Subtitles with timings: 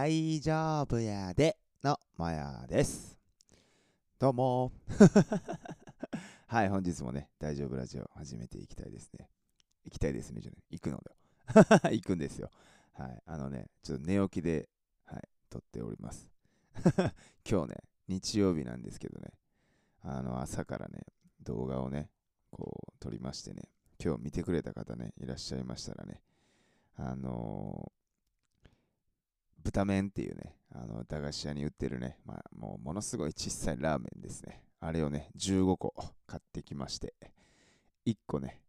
[0.00, 3.18] 大丈夫やでのまやです。
[4.20, 4.70] どうも。
[6.46, 9.28] はい、本日もね、大丈夫ラジオ始めていきたいですね。
[9.82, 10.62] 行きたいですね、じゃない。
[10.70, 11.90] 行くのだよ。
[11.90, 12.48] 行くんですよ。
[12.92, 14.68] はい、あのね、ちょっと寝起きで、
[15.04, 16.30] はい、撮っております。
[17.44, 17.76] 今日ね、
[18.06, 19.32] 日曜日なんですけどね、
[20.02, 21.06] あの、朝からね、
[21.40, 22.08] 動画をね、
[22.52, 23.64] こう、撮りましてね、
[24.00, 26.22] 今日見てくれた方ね、いらっしゃいましたらね、
[26.94, 27.90] あの
[29.62, 34.62] 豚麺っていうね、あの駄菓子屋に売ってるね、まあ、もうものすごい小さいラーメンですね。
[34.80, 35.94] あれをね、15個
[36.26, 37.14] 買ってきまして、
[38.06, 38.60] 1個ね、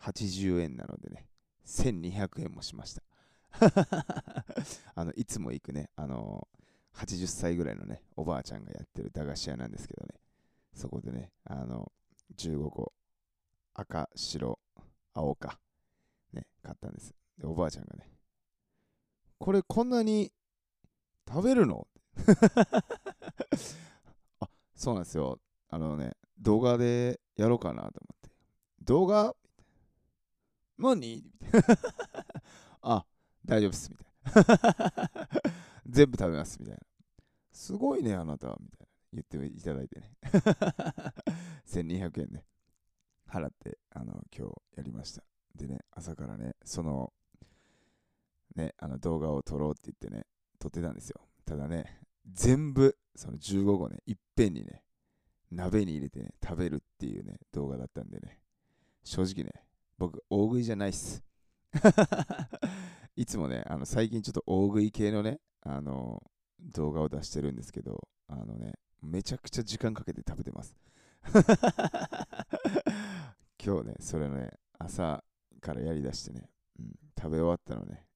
[0.00, 1.26] 80円なのでね、
[1.66, 3.02] 1200円もしました。
[4.94, 6.48] あのいつも行くね、あの
[6.94, 10.14] 80歳ぐらいのね、おばあちゃんがやってる駄菓子屋なんですけどね、
[10.74, 11.92] そこでね、あの
[12.36, 12.92] 15個、
[13.74, 14.58] 赤、白、
[15.12, 15.60] 青か、
[16.32, 17.14] ね、買ったんです。
[17.38, 18.10] で、おばあちゃんがね、
[19.38, 20.32] これこんなに
[21.28, 21.86] 食べるの？
[24.40, 25.38] あ、そうなんですよ。
[25.68, 28.30] あのね、動画でやろうかなと思って。
[28.82, 29.34] 動画？
[30.78, 31.66] 何みたいな。
[32.80, 33.06] あ、
[33.44, 33.90] 大丈夫っす。
[33.90, 35.20] みたいな。
[35.86, 36.56] 全部食べます。
[36.60, 36.80] みたいな。
[37.52, 38.56] すごいね、あなた。
[38.60, 38.86] みたいな。
[39.12, 40.12] 言っていただいてね。
[41.66, 42.44] 1200円ね。
[43.26, 45.22] 払って、あの、今日やりました。
[45.54, 47.12] でね、朝からね、その、
[48.54, 50.26] ね、あの動画を撮ろうって言ってね、
[50.58, 51.20] 撮ってたんですよ。
[51.44, 54.82] ただね、全部、その15個ね、いっぺんにね、
[55.50, 58.40] 鍋に入れてね、食べるっていうね、動画だったんでね、
[59.04, 59.52] 正直ね、
[59.96, 61.22] 僕、大食いじゃないっす。
[63.16, 66.22] いつもね、あの最近ちょっと大食い系のね、あの
[66.60, 70.76] 動画を出してるんですけど、あのね、めちゃくちゃ時間かけて食べてます。
[73.62, 75.24] 今日ね、それのね、朝
[75.60, 78.06] からやりだしてね、うん、食べ終わったのね、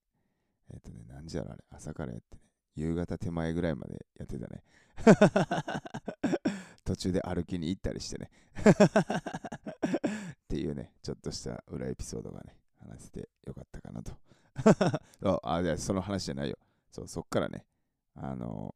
[0.72, 2.42] えっ、とね、何時だろあれ、朝からやってね、
[2.74, 4.62] 夕方手前ぐらいまでやってたね。
[6.84, 8.30] 途中で歩きに行ったりしてね。
[10.44, 14.12] っていうね、ちょっとした裏エピソードがね、話せてよかったかなと。
[15.22, 16.58] そうあ、いや、その話じゃないよ。
[16.90, 17.66] そう、そっからね、
[18.14, 18.74] あの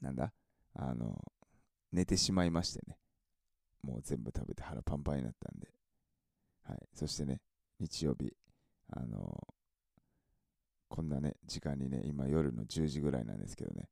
[0.00, 0.32] なんだ、
[0.74, 1.32] あの
[1.92, 2.98] 寝てしまいましてね、
[3.82, 5.72] もう全部食べて腹パンパンになったんで、
[6.62, 7.40] はい、そしてね、
[7.78, 8.34] 日曜日、
[8.88, 9.54] あの
[10.92, 13.88] こんなね、時間にね、今夜の10時ぐらいなんですけどね、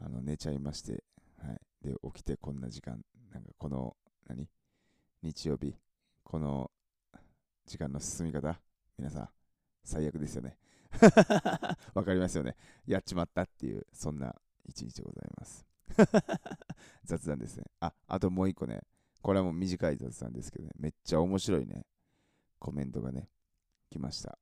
[0.00, 1.04] あの寝ちゃいまして、
[1.40, 1.60] はい。
[1.86, 3.00] で、起きてこんな時間、
[3.32, 4.48] なんかこの、何？
[5.22, 5.76] 日曜日、
[6.24, 6.68] この
[7.64, 8.60] 時間の進み方、
[8.98, 9.28] 皆さん、
[9.84, 10.58] 最悪ですよね。
[11.94, 12.56] わかりますよね。
[12.88, 15.64] やっちまったっていう、そんな一日でございます。
[17.04, 17.66] 雑談ですね。
[17.78, 18.80] あ、あともう一個ね、
[19.22, 21.86] これはもう短い雑談ですけどね、めっちゃ面白いね、
[22.58, 23.28] コメントがね、
[23.90, 24.36] 来ました。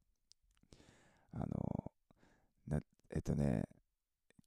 [1.33, 1.93] あの、
[2.69, 2.81] な
[3.11, 3.65] えっとね、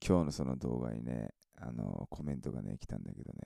[0.06, 3.40] 今日のその動画にね、あのコメントがね、来たんだけどね、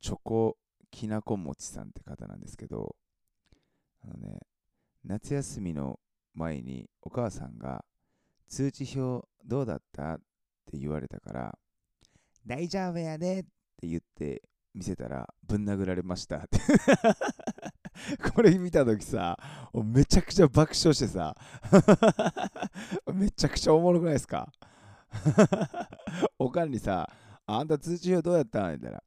[0.00, 0.56] チョコ
[0.90, 2.96] きなこもちさんって方なんですけど、
[4.04, 4.40] あのね、
[5.04, 5.98] 夏休みの
[6.34, 7.84] 前にお母さんが
[8.48, 10.18] 通知表どうだったっ
[10.70, 11.58] て言われたから、
[12.46, 13.42] 大丈夫やでっ
[13.76, 14.42] て言って
[14.74, 16.60] 見せたらぶん殴られましたって。
[18.34, 19.38] これ見たときさ、
[19.72, 21.34] めちゃくちゃ爆笑してさ、
[23.12, 24.52] めちゃくちゃおもろくないですか？
[26.38, 27.10] おかんにさ、
[27.46, 28.70] あんた通知表どうやったん？
[28.70, 29.02] 言ったら、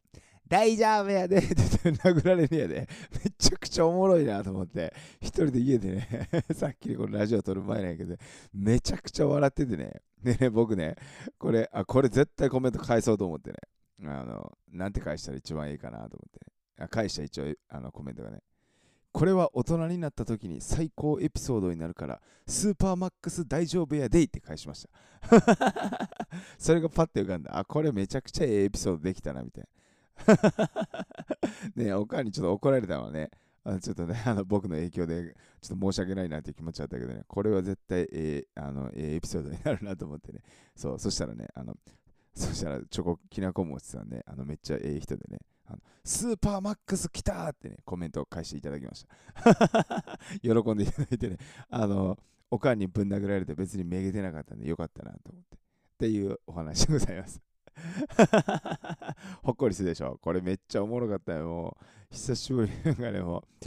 [0.47, 2.88] 大丈夫やでって殴られるやで。
[3.23, 8.16] めちゃくちゃおもろいなと思って、一人で家でね、 さっきこのラジオ撮る前なんやけど、
[8.53, 10.01] めちゃくちゃ笑っててね。
[10.23, 10.95] でね、僕ね、
[11.38, 13.57] これ、あ、これ絶対コメント返そうと思ってね、
[14.05, 18.41] あの、なんて返したら一番いいかなと思って、ね、あ返した一応あのコメントがね、
[19.12, 24.90] これは大人になった時に最高エピソードになるから、スーパーマックス大丈夫やでいって返しました。
[26.58, 27.58] それがパッて浮かんだ。
[27.58, 29.70] あ、これめちゃくちゃええエピソードできたな、みたいな。
[31.75, 33.31] ねおかんにちょっと怒られたのはね、
[33.64, 40.41] あのちょっとね、あの僕の影響でちょっと申し訳ないなっていう気持ちあったけどね、これは絶対ええあのええエピソードになるなと思ってね、
[40.76, 41.76] そう、そしたらね、あの、
[42.34, 50.19] そしたらチョコきなこもちさんね、あのめっちゃええ人でね、あのスーパーマックス来たってね、コメントを返していただきました。
[50.41, 51.37] 喜んでいただいてね、
[51.69, 52.17] あの、
[52.51, 55.57] おかんにぶん殴られて別にめげてなかったんでよかったなと思って。
[55.57, 55.59] っ
[55.99, 57.41] ていうお話でございます。
[59.43, 60.17] ほっこりするでしょ。
[60.21, 61.45] これめっちゃおもろかったよ。
[61.45, 63.66] もう、久しぶりなんかね、もう、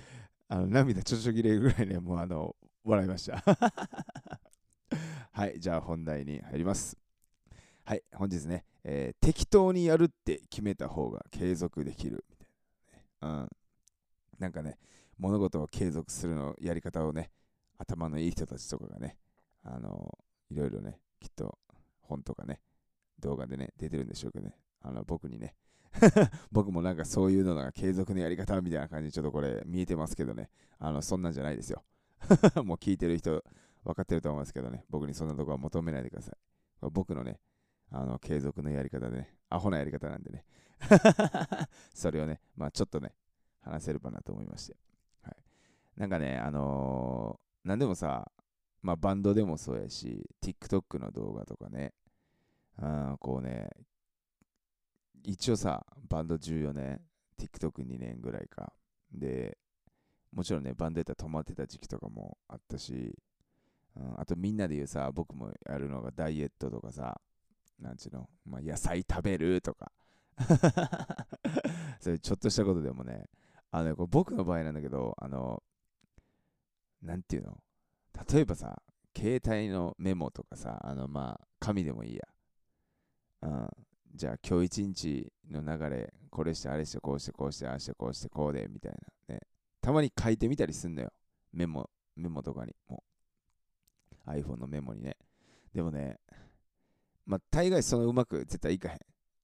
[0.49, 3.43] あの涙ちょちょぎれるぐらいね、もうあの、笑いました。
[5.33, 6.99] はい、じゃあ本題に入ります。
[7.85, 12.49] はい、本日ね、えー適当にやるって決めた方が継続できるみたい
[13.21, 13.43] な、ね。
[13.43, 13.49] うん。
[14.41, 14.79] なんかね、
[15.19, 17.31] 物事を継続するのやり方をね、
[17.79, 19.17] 頭のいい人たちとかがね、
[19.63, 20.19] あの
[20.51, 21.59] いろいろね、きっと
[22.01, 22.61] 本とかね、
[23.21, 25.55] 動画でね、出てるんでしょうけどね、あの僕にね、
[26.51, 31.85] 僕もなんかそういうのが継続のやり方みたいな感じでちょっとこれ見えてますけどね、あのそんなんじゃないですよ。
[32.65, 33.45] もう聞いてる人
[33.85, 36.37] 分かってると思いますけどね、僕にそんなとこは求めないでください。
[36.91, 37.39] 僕のね、
[37.93, 40.45] あの継続のやり方でね、アホなやり方なんでね、
[41.95, 43.15] それをね、まあちょっとね、
[43.61, 44.77] 話せればなと思いまして。
[45.21, 48.33] はい、なんかね、あのー、なんでもさ、
[48.81, 51.93] まあバンドでもそうやし、TikTok の動画とかね、
[52.79, 53.69] あこうね、
[55.23, 57.01] 一応さ、バンド14年、
[57.39, 58.73] TikTok2 年ぐらいか。
[59.13, 59.59] で、
[60.33, 63.15] もちろんね、バンドやったら止まってた時期とかもあったし、
[63.95, 67.21] うん、あとみんなで言うさ、僕もやるのがダイエットとかさ、
[67.83, 69.93] なんちゅうの、まあ、野菜食べるとか、
[72.01, 73.29] そういうちょっとしたことでもね、
[73.71, 75.63] あの、これ僕の場合なんだけど、あの、
[77.03, 77.59] なんていうの？
[78.33, 78.83] 例えばさ、
[79.17, 82.23] 携帯のメモとかさ、あの、まあ、紙でもいいや。
[83.43, 83.69] うん。
[84.15, 88.93] じゃあ、今日一日の流れ、これして、あれして、こうして、こうして、ああして、こうして、こうで、みたい
[89.29, 89.41] なね。
[89.81, 91.13] たまに書いてみたりすんのよ。
[91.53, 92.75] メモ、メモとかに。
[92.89, 93.03] も
[94.27, 94.31] う。
[94.31, 95.17] iPhone のメモにね。
[95.75, 96.21] でもね、
[97.25, 98.99] まあ、大概そのうまく絶対いかへん。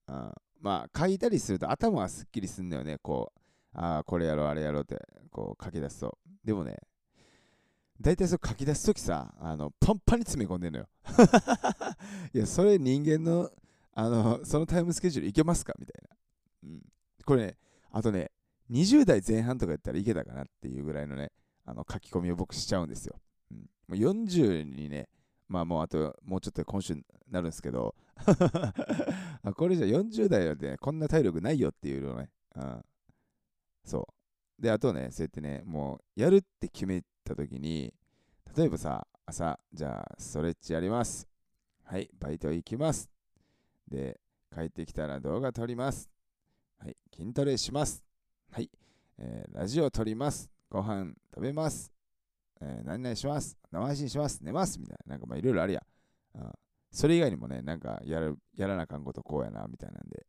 [0.09, 2.99] うん、まあ、書いたりすると頭はすっきりすんのよね。
[3.03, 3.41] こう、
[3.75, 6.19] ああ、これやろう、あれやろうって、こう書き出すと。
[6.45, 6.77] でもね、
[8.01, 10.89] 大体そう書き出すときさ、あの、パンパンに詰め込んでんのよ。
[12.33, 13.51] いや、それ人間の、
[13.93, 15.75] あの、そのタイムスケジュールいけますか？
[15.79, 16.17] みたいな。
[16.65, 16.83] うん。
[17.25, 17.57] これね、
[17.91, 18.31] あとね、
[18.71, 21.33] 20代前半とかやったらいけたかなっていうぐらいのね、
[21.65, 23.21] あの書き込みを僕しちゃうんですよ。
[23.51, 25.09] うん、もう40にね、
[25.49, 27.95] まあもうあともうちょっと今週になるんですけど
[29.57, 32.85] これじゃ40代で、ね、こんな体力ないよっていうのね、うん、
[33.85, 34.07] そ
[34.59, 34.63] う。
[34.63, 37.95] で、あとね、そうやってね、もうやるって決めた時に、
[38.57, 41.29] 例えばさ、朝、じゃあストレッチやります。
[41.85, 43.09] はい、バイト行きます。
[43.89, 44.21] で、
[44.55, 46.11] 帰ってきたら動画撮ります。
[46.79, 48.05] はい、筋トレします。
[48.51, 48.71] はい、
[49.19, 50.51] えー、ラジオ撮ります。
[50.69, 51.98] ご飯食べます。
[52.61, 53.57] えー、何々します。
[53.71, 54.41] 生配信します。
[54.43, 54.81] 寝ます。
[54.81, 55.13] みたいな。
[55.13, 55.83] なんかまいろいろあるや
[56.35, 56.41] ん。
[56.41, 56.53] うん。
[56.91, 60.27] それ以外にもね、なんかやるやらなあかんことこうやな、みたいなんで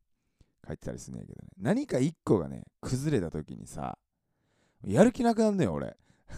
[0.67, 1.49] 書いてたりするんけどね。
[1.57, 3.97] 何か一個がね、崩れた時にさ、
[4.85, 5.97] やる気なくなんのよ、俺。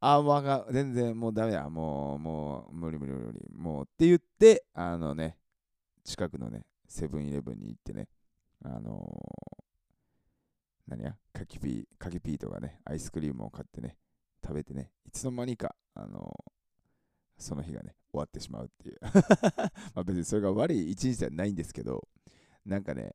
[0.00, 1.68] あ、もうあ全然もうダメだ。
[1.68, 3.48] もう、もう、無理無理無理。
[3.54, 5.38] もうって言って、あのね、
[6.02, 8.08] 近くのね、セブンイレブンに行ってね、
[8.64, 9.06] あの、
[10.86, 13.96] 何や、カキピー、カキピーとかね、アイスクリームを買ってね、
[14.42, 18.98] 食べてね、いつの間にか、あのー、その日がね、終わってしまうっていう
[19.94, 22.08] まあ別にそれが悪い一日ではないんですけど、
[22.64, 23.14] なんかね、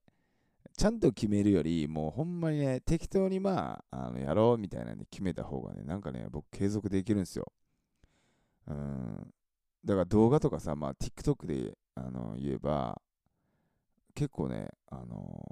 [0.75, 7.52] ちゃんと決めるより、もうほんまにね、適当にまあ、あのやろうみたいなに決めた方がね、なんかね、僕継続できるんですよ。
[8.68, 9.34] うん。
[9.84, 13.02] だから動画とかさ、まあ TikTok であの言えば、
[14.13, 15.44] 結構ね、あの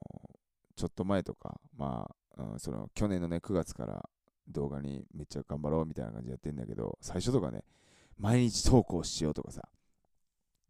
[0.75, 4.09] ちょっと前とか、まあ、うん、その去年のね、9月から
[4.47, 7.63] 動画にめっちゃ頑張ろうみたいな感じでやってんだけど、最初とかね、
[8.19, 9.67] 毎日投稿しようとかさ、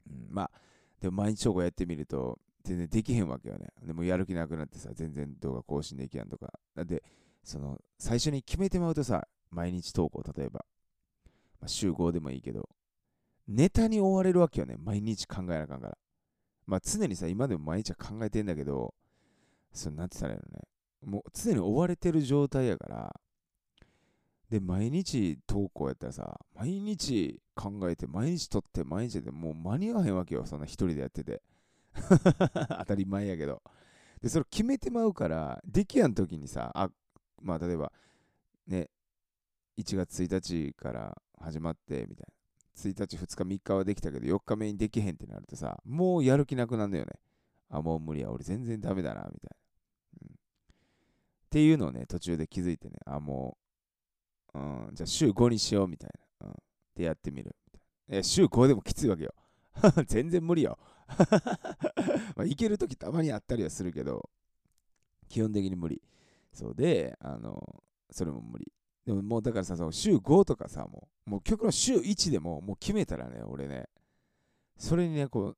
[0.08, 0.52] うん、まあ、
[1.02, 3.68] でも毎日投稿やってみると、全然できへんわけよね。
[3.84, 6.52] でもやる気なくなってさ、全然動画更新できやんとか。
[6.76, 7.04] で、
[7.44, 10.66] その、最初に決めてまうとさ、毎日投稿、例えば、
[11.60, 12.68] まあ、週5でもいいけど、
[13.48, 14.76] ネタに追われるわけよね。
[14.80, 15.98] 毎日考えなあかんから。
[16.66, 18.96] まあ常にさ、今でも毎日は考えてんだけど、
[19.76, 20.68] そうなってたらいいのね。
[21.04, 23.20] もう常に追われてる状態やから、
[24.50, 31.42] で、毎日投稿やったらさ、毎日考えて、毎日撮って、毎日でもう間に合わへんわけよ、そんな一人でやってて。
[32.80, 33.62] 当たり前やけど。
[34.22, 36.90] で、それ決めてまうから、できやん時にさ、あ、
[37.42, 37.92] まあ例えば、
[38.68, 38.90] ね、
[39.78, 42.34] 1月1日から始まって、みたいな。
[42.76, 47.12] 1日、2日、3日はできたけど、4日目にできへんってなるとさ、もうやる気なくなるんだよね。
[47.70, 49.65] あ、もう無理や、俺全然ダメだな、みたいな。
[51.56, 53.58] っていうのをね、途中で気づいてね、あ、も
[54.54, 56.10] う、うん、じゃあ週5にしよう、みたい
[56.42, 56.48] な。
[56.48, 56.56] うん。
[56.94, 57.56] でやってみる。
[57.72, 58.18] みたいな。
[58.20, 59.34] え、週5でもきついわけよ。
[60.06, 60.78] 全然無理よ。
[62.36, 64.30] まあ、いけるときたまにあったりはするけど、
[65.30, 66.02] 基本的に無理。
[66.52, 68.70] そうで、あの、それも無理。
[69.06, 73.88] でももうだからさ、その週5とかさ、もう、もう極論週1でも、もう決めたらね、俺ね、
[74.78, 75.58] それにね、こう、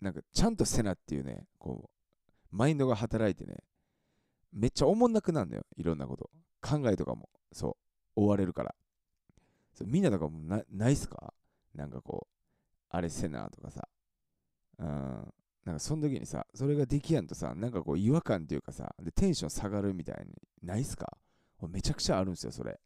[0.00, 3.64] なんかちゃんとせなっていうね、こう、マインドが働いてね、
[4.52, 6.30] めっちゃおもんなくなるんだよ、いろんなこと。
[6.60, 7.76] 考えとかも、そ
[8.16, 8.74] う、追われるから。
[9.74, 11.34] そうみんなとかもなないっすか？
[11.74, 12.34] なんかこう、
[12.88, 13.86] あれせなとかさ。
[14.78, 14.86] うん。
[15.64, 21.18] なんかその時にさ、それができやんとさ、なんかこう違和感っていうかさ、でテンション下がるみたいにないっすか？
[21.68, 22.78] めちゃくちゃあるんですよ、それ。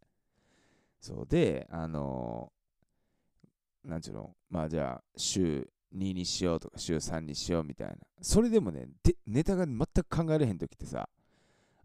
[1.00, 2.52] そうで、あの
[3.84, 7.94] なんちゅうの、まあじゃあ、週2にしようとか、週3にしようみたいな。
[8.20, 8.88] それでもね、
[9.26, 11.08] ネタが全く考えられへんときってさ、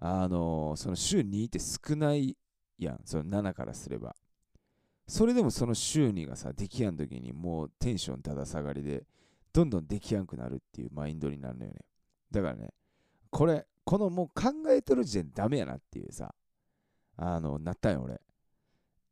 [0.07, 2.37] あのその週2って少ない
[2.77, 4.15] やん、その7からすれば。
[5.07, 9.03] それでもその週2がさ、できやんときにもうテンションただ下がりで、
[9.51, 11.79] どんどんできやんくなるっていうマインドになるのよね。
[12.29, 12.69] だからね、
[13.31, 16.35] これ、このもう考えとる時点でダメやなっていうさ、
[17.17, 18.21] あの、なったんよ俺。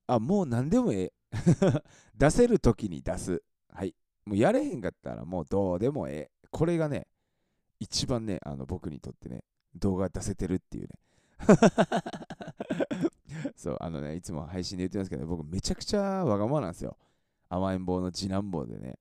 [0.06, 1.14] あ、もう何でもええ。
[2.16, 3.42] 出せるときに出す。
[3.70, 3.96] はい。
[4.26, 6.32] もうやれへんかったらもうどうでもええ。
[6.52, 7.08] これがね、
[7.80, 9.44] 一番ね、あの僕にとってね、
[9.76, 10.90] 動画出せてるっていうね。
[13.56, 16.98] そう、あのね、いつも配信で言ってますけど、僕めちゃくちゃわがままなんですよ。
[17.50, 18.98] 甘えん坊の次男坊でね。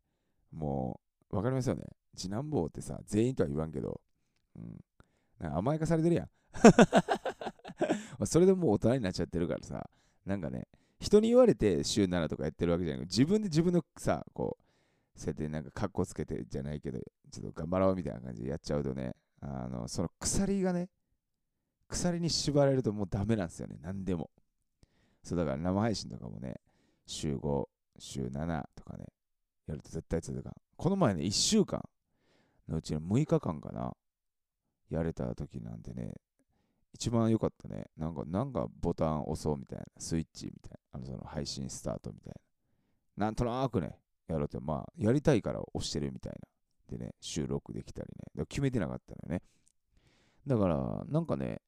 [0.52, 1.00] も
[1.31, 1.85] う、わかりますよね。
[2.17, 4.00] 次男坊ってさ、全員とは言わんけど、
[4.57, 4.81] うん。
[5.38, 6.29] なんか甘やかされてるやん。
[8.26, 9.88] それでもう大人になっちゃってるからさ、
[10.25, 10.69] なんかね、
[11.00, 17.00] 人に言われて週7とかやってるわけじゃなく自分で自分のさ、こう、そうやってなんか格好つけてじゃないけど、
[17.31, 20.88] ちょっと頑張ろうみたいな感じでやっちゃうとね、あの、その鎖がね、
[21.88, 24.30] 鎖に縛られるともうダメなんですよね、何でも。
[25.22, 26.61] そうだから生配信とかもね、
[27.06, 27.68] 週5、
[27.99, 29.06] 週7とかね、
[29.66, 30.52] やると絶対続かん。
[30.76, 31.82] この前ね、1週間
[32.68, 33.96] のうちの6日間かな、
[34.90, 36.14] やれた時なんてね、
[36.92, 37.87] 一番良かったね。
[37.96, 42.34] なんか、なんかボタン押そうみたいな、スイッチみたいな、あのその配信スタートみたい
[43.16, 43.26] な。
[43.26, 46.38] なんとなくね、やろうって、まあ、やりたいから押してるみたいな。
[46.89, 48.15] でね、収録できたりね。
[48.19, 49.43] だから決めてなかったのよね。
[50.47, 51.61] だから、なんかね、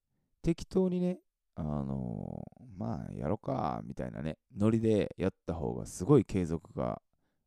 [0.43, 1.21] 適当にね、
[1.57, 7.01] あのーまあ、やろうか、みたいなね、ノリでやった方がすごい継続が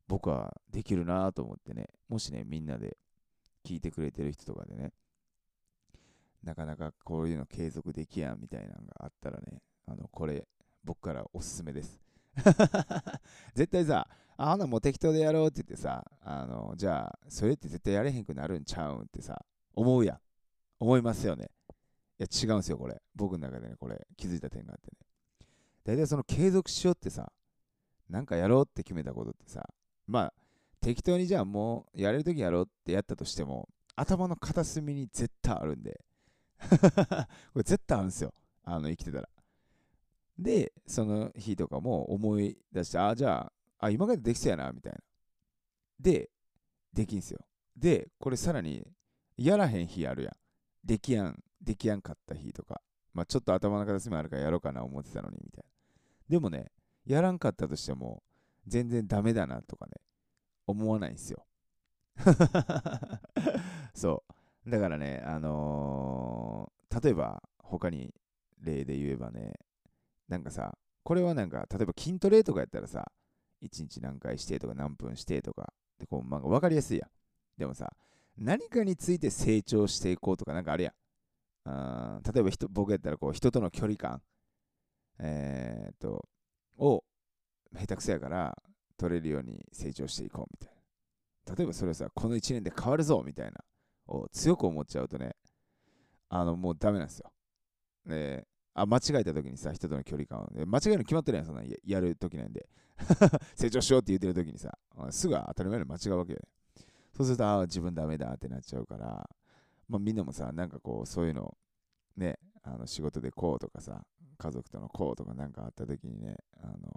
[0.08, 2.98] 僕はできるなと思ってね、もしね、みんなで
[3.66, 4.94] 聞いてくれてる人とかでね、
[6.44, 10.48] なかなかこういうの継続できやんみたいなのがあったらね、あの、これ、
[10.84, 12.00] 僕からおすすめです。
[13.54, 14.08] 絶対さ、
[14.40, 19.02] あんなもう適当でやろうって言ってさ、あの、じゃあ、それって絶対やれへんくなるんちゃうん？
[19.02, 20.20] ってさ、思うやん。
[20.80, 21.50] 思いますよね。
[22.20, 23.02] いや、違うんですよ、これ。
[23.16, 24.98] 僕の中でね、これ、気づいた点があってね。
[25.84, 27.32] 大体その継続しようってさ、
[28.10, 29.68] なんかやろうって決めたことってさ、
[30.06, 30.34] まあ、
[30.82, 36.00] 適当にじゃあもうやれるときやろうってやったとしても、頭の片隅に絶対あるんで、
[36.60, 36.68] こ
[37.56, 38.34] れ絶対あるんですよ。
[38.64, 39.30] あの、生きてたら。
[40.38, 45.00] で、その日とかも思い出して、あ、じゃあ、あ、今までできそうやな、みたいな。
[46.00, 46.30] で、
[46.94, 47.40] できんすよ。
[47.76, 48.86] で、これさらに、
[49.38, 50.34] やらへん日あるやん。
[50.84, 52.82] できやん、できやんかった日とか。
[53.14, 55.70] まあちょっと頭の片隅あるからやろうかな思ってたのに、みたいな。
[56.30, 56.72] でもね、
[57.06, 58.24] やらんかったとしても、
[58.66, 59.94] 全然ダメだなとかね、
[60.66, 61.46] 思わないんすよ。
[63.94, 64.24] そ
[64.66, 64.70] う。
[64.70, 68.14] だからね、あのー例えば、他に
[68.60, 69.54] 例で言えばね、
[70.30, 73.12] なんかさ、これはなんか、例えば筋トレとかやったらさ、
[73.64, 77.10] 1日何回してとか何分してとか、でこう、まあ、分かりやすいやん。
[77.60, 77.92] でもさ、
[78.38, 80.94] 何かについて成長していこうとかなんかあるやん。
[81.70, 84.22] あ例えば人僕やったらこう人との距離感、
[85.20, 86.28] えー、と、
[86.78, 87.04] を
[87.74, 88.58] 下手くそやから
[88.98, 90.76] 取れるように成長していこうみたい
[91.48, 91.56] な。
[91.56, 93.54] 例えばそれをさ、この1年で変わるぞみたいな、
[94.08, 95.36] を強く思っちゃうとね、
[96.30, 97.32] あの、もうダメなんですよ。
[98.06, 100.48] で、あ、間違えた時にさ、人との距離感を。
[100.54, 102.70] で間違えるの決まってるやん、そんなややる時なんで。
[103.56, 104.78] 成長しようって言ってる時にさ、
[105.10, 106.48] すぐ当たり前に間違うわけよね。
[107.16, 109.28] そうすると、あ自分ダメだってなっちゃうから、
[109.88, 111.58] まあみんなもさ、なんかこう、そういうの、
[112.16, 114.06] ね、あの仕事でこうとかさ、
[114.38, 116.94] 家族とのこうとかなんかあった時にね、あの、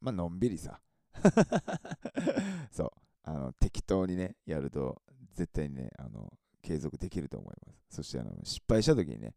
[0.00, 0.82] まあのんびりさ、
[2.70, 2.90] そう、
[3.22, 5.00] あの適当にね、やると、
[5.32, 7.96] 絶対にね、あの、継続できると思います。
[7.96, 9.34] そして、あの、失敗した時にね、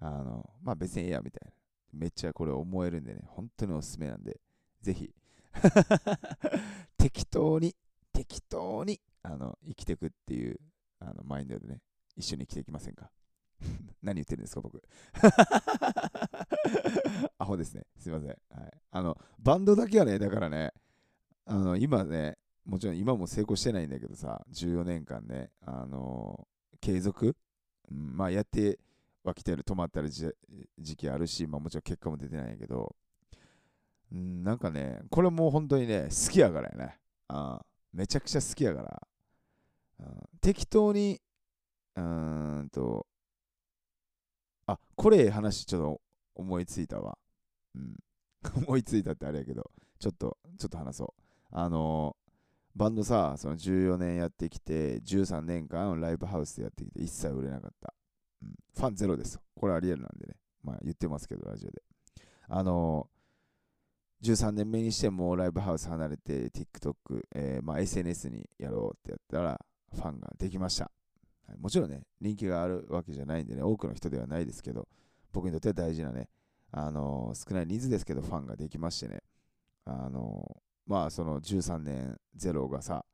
[0.00, 1.52] あの、まあ別にええやみたいな。
[1.92, 4.40] めっちゃこれ思えるんでね、本当におすすめなんで、
[4.82, 5.10] ぜひ、
[6.98, 7.74] 適当に、
[8.12, 10.60] 適当に、あの、生きてくっていう、
[11.00, 11.80] あの、マインドでね、
[12.16, 13.10] 一緒に生きていきませんか？
[14.02, 14.82] 何言ってるんですか、僕。
[17.38, 17.86] アホですね。
[17.98, 18.28] すいません。
[18.28, 18.38] はい。
[18.90, 20.72] あの、バンドだけはね、だからね、
[21.46, 22.38] あの、今ね、
[22.68, 26.46] もちろん今も成功してないんだけどさ、14年間ね、あの
[26.82, 27.34] 継続、
[27.90, 28.78] うん、まあやって
[29.24, 30.30] はきてる、止まったりじ
[30.78, 32.94] 時期あるし、まあもちろん結果も出てないんやけど、
[34.14, 36.98] ん、なんかね、これもう本当にね、好きやからやね。
[37.28, 37.60] あ
[37.92, 39.08] めちゃくちゃ好きやから、
[40.40, 41.20] 適当に、
[41.96, 43.06] うーんと、
[44.66, 46.00] あ、これ話ちょっと
[46.34, 47.18] 思いついたわ。
[47.74, 47.96] うん。
[48.66, 51.22] 思いついたってあれやけど、ちょっと、ちょっと話そう。
[51.50, 52.16] あの
[52.76, 57.92] バンドさ、その14年やってきて、13年間ライブハウスでやってきて、一切売れなかった。
[58.42, 59.40] ファンゼロです。
[59.54, 60.34] これありえるなんでね。
[60.62, 61.82] まあ言ってますけど、ラジオで。
[62.48, 63.08] あの
[64.22, 66.94] 13年目にしてもライブハウス離れて TikTok、
[67.34, 69.60] えー、まあ、SNS にやろうってやったら
[69.94, 70.90] ファンができました。
[71.60, 74.88] もちろんね、人気があるわけじゃないんでね、多くの人ではないですけど、
[75.32, 76.28] 僕にとっては大事なね、
[76.72, 79.22] あのー、少ない人数ですけどファンができましてね、
[79.84, 83.04] あのー、まあその13年ゼロがさ、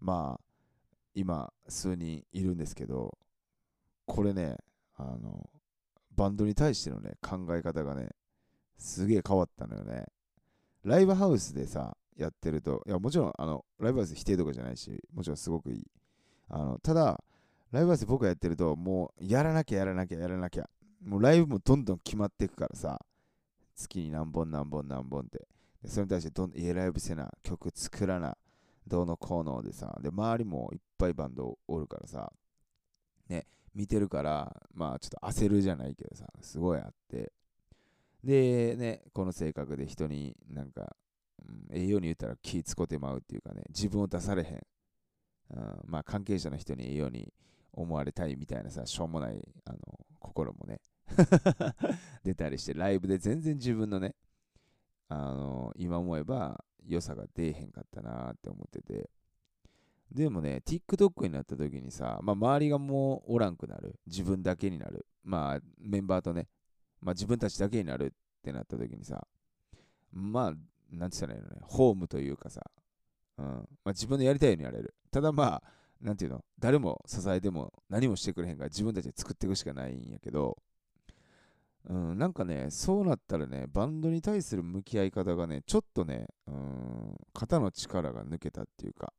[0.00, 0.44] まあ
[1.14, 3.16] 今数人いるんですけど、
[4.06, 4.56] これね、
[4.96, 5.50] あの
[6.16, 8.10] バンドに対してのね、考え方がね、
[8.78, 10.06] すげえ変わったのよね。
[10.84, 15.86] ライブハウスでさ、やってると、いや、もちろん、あの、ライブハウス否定とかじゃないし、もちろんすごくいい。
[16.48, 17.22] あの、ただ、
[17.70, 20.68] ライブハウス僕がやってると、もう、やらなきゃやらなきゃやらなきゃ。
[21.04, 23.00] もうライブもどんどん決まっていくからさ、
[23.74, 25.46] 月に何本何本何本って。
[25.82, 28.36] でそれに対してどん、家ライブせな、曲作らな、
[28.86, 32.32] どうのこうのでさ、で、周りもいっぱいバンドおるからさ、
[33.28, 37.30] ね、見てるから、まあちょっと焦るじゃないけどさ、すごいあって。
[38.24, 40.96] で、ね、この性格で人になんか、
[41.70, 44.66] うん、栄養に言ったら気使ってまうっていうかね、自分を出されへん。
[45.50, 47.32] うん、まあ関係者の人に栄養に
[47.72, 49.78] 思われたいみたいなさ、しょうもないあの
[50.18, 50.80] 心もね
[52.24, 54.14] 出たりして、ライブで全然自分のね、
[55.08, 59.10] あの今思えば良さが出えへんかったなって思ってて、
[60.12, 63.98] でもね、TikTok になった時にさ、まあ、周りがもうおらんくなる。
[64.06, 65.06] 自分だけになる。
[65.24, 66.48] まあ、メンバーとね、
[67.00, 68.10] まあ、自分たちだけになるっ
[68.42, 69.26] てなった時にさ、
[70.12, 70.54] まあ、
[70.90, 72.62] なんて言ったらいいのね、ホームというかさ、
[73.38, 73.44] うん。
[73.44, 74.94] まあ、自分のやりたいようにやれる。
[75.10, 75.62] ただまあ、
[76.00, 80.56] なんていうの、誰も支えても何もしてくれへんから自分たちで作っていくしかないんやけど、
[81.88, 89.12] うん、なんかね、そうなったらね、バンドに対する向き合い方がね、ちょっとね、うん、肩の力が抜けたっていうか、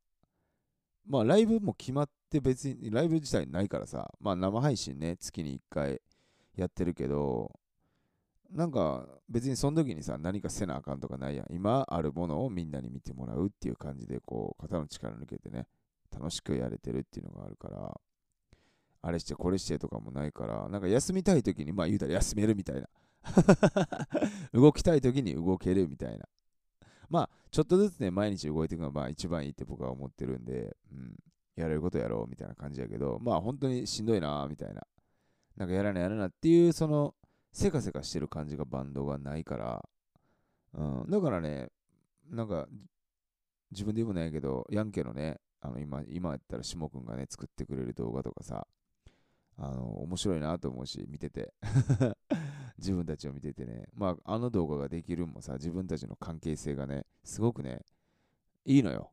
[1.07, 6.01] まあライブも決まって別に、ライブ自体ないからさ、まあ生配信ね、月に1回
[6.55, 7.51] やってるけど、
[8.51, 11.45] なんか別にその時にさ、何かせなあかんとかないやん。
[11.49, 15.67] 今あるものをみんなに見てもらうっていう感じで、こう、肩の力抜けてね、
[16.13, 17.99] 楽しくやれてるっていうのがあるから、
[19.01, 22.87] あれしてこれしてとかもないから、なんか休みたい時に、まあ言うたら休めるみたいな。
[24.53, 26.25] 動きたい時に動けるみたいな。
[27.09, 31.15] まあ、ちょっとずつね、毎日動いていくのがまあ一番いいって僕は思ってるんで、うん、
[31.55, 34.81] やれることやろうみたいな感じやけど、まあ本当にしんどいなみたいな。
[35.55, 37.15] なんかやらなやらなっていう、その、
[37.51, 39.89] せかせかしてる感じがバンドがないから、
[40.73, 41.69] うん、だからね、
[42.29, 42.67] なんか、
[43.71, 48.67] 自分で言うもないけど、ヤンケのね、あの今、今やったらしもくんがね、作ってくれる動画とかさ、
[49.57, 51.53] あの、面白いなと思うし、見てて。
[52.77, 53.87] 自分たちを見ててね。
[53.93, 57.81] まあ、あの動画ができるもさ、自分たちの関係性がね、すごくね、
[58.65, 59.11] いいのよ。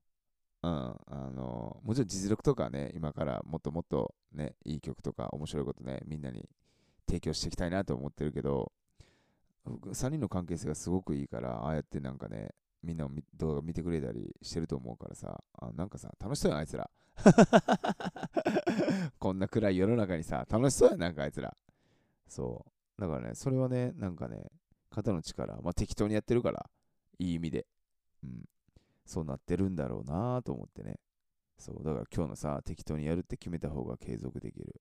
[0.63, 0.71] うん。
[0.71, 6.49] あの、もちろん実力とかね、今からもっともっとね、いい曲とか面白いことね、みんなに
[7.07, 8.73] 提供していきたいなと思ってるけど、
[9.67, 12.51] 3人の関係性がすごくいいから、ああやってなんかね、
[12.83, 16.91] みんな動画見てくれたりしてると思うからさ、あなんかさ、楽しそうやん、あいつら。
[19.19, 21.57] こんな暗い世の中にさ、楽しそうやん、なんかあいつら。
[22.27, 22.71] そう。
[22.99, 24.51] だからね、それはね、なんかね、
[24.91, 26.69] 肩の力、まあ適当にやってるから、
[27.19, 27.67] いい意味で。
[28.23, 28.45] うん。
[29.07, 30.99] そうなってるんだろうなと思ってね。
[31.59, 31.85] そう。
[31.85, 34.81] だから今日のさ、適当にやるって決めた方が継続できる。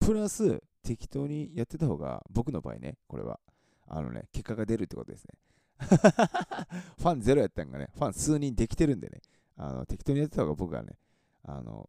[0.00, 3.38] プラス、適当にやってた方が、僕の場合ね、これは、
[3.86, 5.34] あのね、結果が出るってことですね。
[5.78, 9.20] ファンゼロやったんがね、ファン数人できてるんでね、
[9.56, 10.98] あの適当にやってた方が僕はね、
[11.44, 11.88] あの、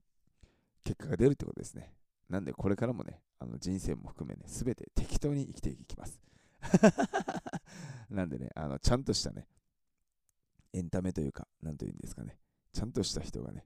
[0.83, 1.93] 結果が出るってことですね。
[2.29, 6.21] なんで、これからもね、あの人生も含めね、すべて適当に生きていきます。
[8.09, 9.47] なんでね、あの、ちゃんとしたね、
[10.73, 12.37] エンタメというか、なんというんですかね、
[12.71, 13.65] ちゃんとした人がね、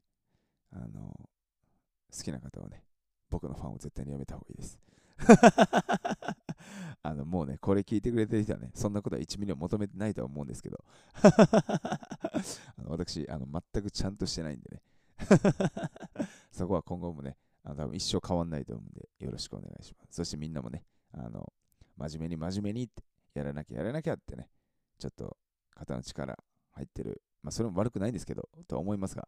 [0.72, 1.30] あの、
[2.16, 2.86] 好きな方はね、
[3.30, 4.80] 僕のファンを絶対にやめた方がいいです。
[7.04, 10.84] あの、もうね、これ聞いてくれてる人はね、そんなことは1ミリを求めてないとは思うんですけど、
[11.22, 14.82] あの私あの、全くちゃんとしてないんでね、
[16.52, 20.16] そこは今後もね、あの多分一生変わんないと思うんで、よろしくお願いします。
[20.16, 21.52] そしてみんなもね、あの、
[21.98, 24.50] 真面目に真面目にって、やらなきゃやらなきゃってね、
[25.00, 25.38] ちょっと
[25.76, 26.38] 肩の力
[26.72, 27.22] 入ってる。
[27.42, 29.28] まあ、それも悪くないんですけど、とは思いますが、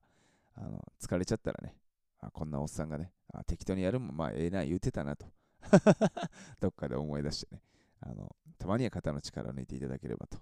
[0.56, 1.76] あの疲れちゃったらね、
[2.20, 5.26] あこんなおっさんがね、あ適当にやるもまあええな言うてたなと
[6.60, 7.62] どっかで思い出してね、
[8.00, 10.38] あの、たまには肩の力を抜いていただければと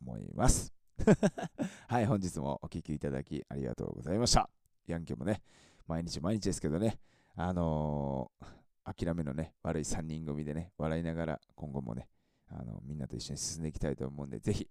[0.00, 0.72] 思います。
[1.88, 4.48] はい、本日もお聴きいただきありがとうございました。
[4.86, 5.42] ヤンキーもね、
[5.86, 6.98] 毎日毎日ですけどね、
[7.38, 12.08] あのー、諦めのね、悪い3人組でね、笑いながら今後もね、
[12.48, 14.66] あのみんなと一緒に進んでいきたいと思うんで、ぜひ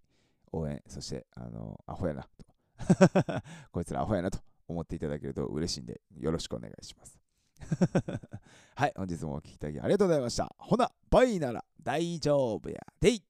[0.51, 2.29] 応援、そして、あの、アホやなと、
[3.71, 7.19] こいつらアホやなと思っていただけると嬉しいんで、よろしくお願いします。
[8.75, 10.55] はい、本日もお聴きいただきありがとうございました。
[10.57, 13.23] ほな、バイなら大丈夫やでい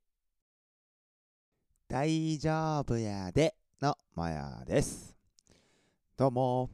[1.90, 5.14] 大丈夫やでのまやです。
[6.16, 6.70] どうも。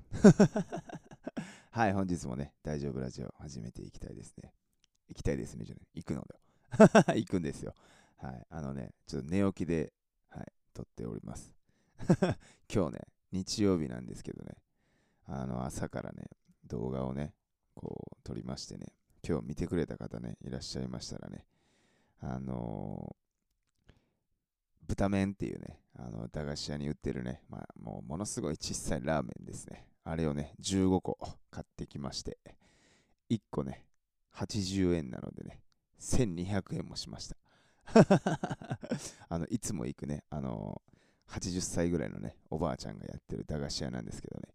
[1.73, 4.51] はい、本日もね、大丈夫ラジオ始めていきたいですね。
[5.07, 5.87] 行きたいですね、じゃない。
[5.93, 7.15] 行くのだよ。
[7.15, 7.73] 行くんですよ。
[8.17, 9.93] はい、あのね、ちょっと寝起きで、
[10.27, 11.53] はい、撮っております。
[12.69, 12.99] 今日ね、
[13.31, 14.57] 日曜日なんですけどね、
[15.23, 16.29] あの、朝からね、
[16.65, 17.33] 動画をね、
[17.73, 18.87] こう、撮りましてね、
[19.25, 21.45] 今日見てくれた方ね、いらっしゃいましたらね、
[22.19, 23.21] あのー
[24.87, 29.87] 豚麺っていうね、あの駄菓子屋に売ってるね、まあ、もうものすごい小さいラーメンですね。
[30.03, 31.17] あれをね、15個
[31.49, 32.37] 買ってきまして、
[33.29, 33.85] 1個ね、
[34.35, 35.61] 80円なのでね、
[35.99, 37.37] 1200円もしました。
[39.29, 40.91] あのいつも行くね、あのー
[41.31, 44.49] 80歳ぐらいのね、おばあちゃんがやってる駄菓子屋なんですけどね、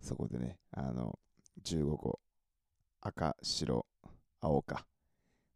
[0.00, 1.18] そこでね、あの
[1.62, 2.18] 15個、
[3.02, 3.84] 赤、白、
[4.40, 4.86] 青か、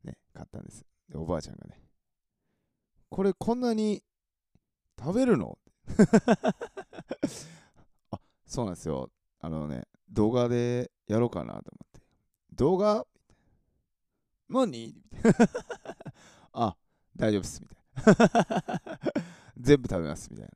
[0.05, 0.85] ね、買ったんです。
[1.09, 1.81] で、おばあちゃんがね、
[3.09, 4.03] これこんなに
[4.98, 5.59] 食べるの？
[8.11, 9.11] あ、そうなんですよ。
[9.40, 12.01] あのね、動画でやろうかなと思って。
[12.55, 13.07] 動画？
[14.48, 14.94] 何
[16.53, 16.77] あ、
[17.16, 17.68] 大丈夫っす、み
[18.05, 19.12] たいな。
[19.59, 20.53] 全部食べます、みたいな。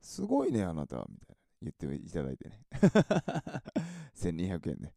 [0.00, 1.36] すごいね、あなたは、みたいな。
[1.62, 2.60] 言っていただいてね。
[4.14, 4.94] 1200円ね。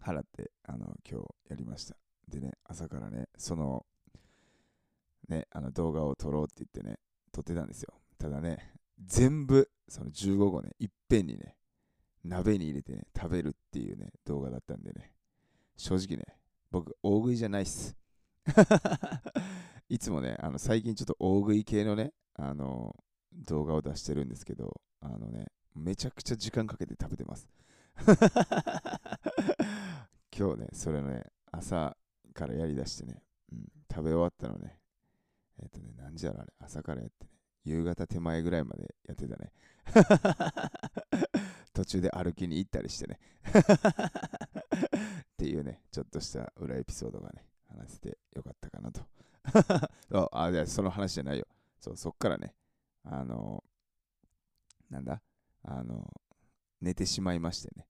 [0.00, 1.96] 払って、あの、今日やりました。
[2.28, 3.84] でね、朝からね、その、
[5.28, 6.98] ね、あの動画を撮ろうって言ってね、
[7.32, 7.94] 撮ってたんですよ。
[8.18, 11.56] ただね、全部、その15個ね、いっぺんにね、
[12.24, 15.12] 鍋に入れてね、食べるっていうね、動画だったんでね、
[15.76, 16.24] 正直ね、
[16.70, 17.96] 僕、大食いじゃないっす。
[19.88, 22.94] いつもね、あの最近ちょっと大食い系のね、あの
[23.32, 27.48] 動画を出してるんですけど、あのね、めちゃくちゃ時間かけて食べてます。
[30.36, 31.96] 今日ね、それのね、朝
[32.34, 34.78] からやりだしてね、うん、食べ終わったのね、
[35.58, 37.32] えっ、とね、何時だろうあれ、朝からやってね、
[37.64, 39.52] 夕方手前ぐらいまでやってたね。
[41.72, 43.18] 途中で歩きに行ったりしてね。
[43.50, 49.02] っていうね、ちょっとした裏エピソードがね、話せてよかったかなと。
[50.10, 51.46] そうあ、いや、その話じゃないよ。
[51.80, 52.54] そう、そっからね、
[53.04, 53.64] あの
[54.90, 55.22] なんだ？
[55.62, 56.10] あの
[56.80, 57.86] 寝てしまいましてね。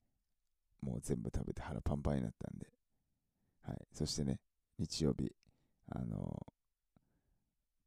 [0.80, 2.70] もう全部食べて腹パンパンになったんで。
[3.62, 3.86] はい。
[3.92, 4.40] そしてね、
[4.78, 5.32] 日曜日、
[5.88, 6.46] あの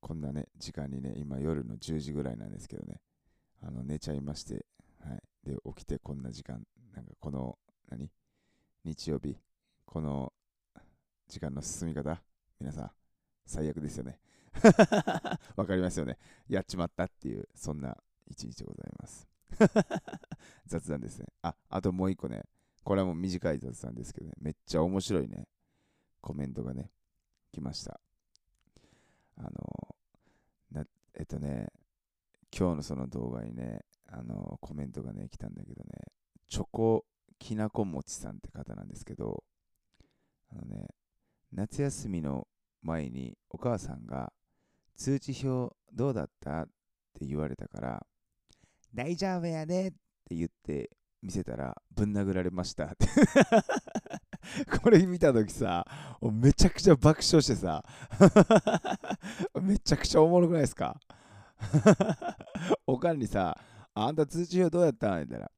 [0.03, 2.99] こんなね、時間にね、今夜の10時ぐらいなんですけどね、
[3.61, 4.65] あの寝ちゃいまして、
[4.99, 5.49] はい。
[5.49, 6.61] で、起きてこんな時間、
[6.93, 7.57] なんかこの、
[7.89, 8.11] 何？
[8.83, 9.37] 日曜日、
[9.85, 10.33] この
[11.29, 12.21] 時間の進み方、
[12.59, 12.91] 皆さん、
[13.45, 14.19] 最悪ですよね。
[15.55, 16.17] わかりますよね。
[16.49, 17.95] やっちまったっていう、そんな
[18.27, 19.25] 一日でございます。
[20.67, 21.27] 雑談ですね。
[21.43, 22.43] あ、あともう一個ね、
[22.83, 25.47] これはもう短い雑談ですけどね、めっちゃ面白いね、
[26.19, 26.91] コメントがね、
[27.53, 28.01] 来ました。
[29.37, 29.95] あの、
[30.71, 31.67] なえっとね、
[32.55, 35.89] 今日のその動画にね、あの、コメントがね、来たんだけどね、
[36.47, 37.05] チョコ
[37.39, 39.43] きなこもちさんって方なんですけど、
[40.51, 40.87] あのね、
[41.51, 42.47] 夏休みの
[42.81, 44.31] 前にお母さんが
[44.95, 46.65] 通知表どうだったっ
[47.19, 48.05] て言われたから、
[48.93, 49.91] 大丈夫やでっ
[50.25, 50.91] て言って
[51.21, 53.07] 見せたらぶん殴られましたって。
[54.81, 55.85] これ見た時さ
[56.31, 57.83] めちゃくちゃ爆笑してさ
[59.61, 60.99] めちゃくちゃおもろくないですか？
[62.87, 63.57] おかんにさ
[63.93, 65.15] あんた通知表どうやったん？
[65.17, 65.51] 言ったら